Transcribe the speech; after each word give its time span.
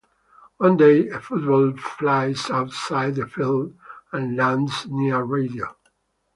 One 0.57 0.77
day, 0.77 1.09
a 1.09 1.19
football 1.19 1.77
flies 1.77 2.49
outside 2.49 3.13
the 3.13 3.27
field 3.27 3.75
and 4.11 4.35
lands 4.35 4.87
near 4.89 5.21
Radio. 5.21 5.75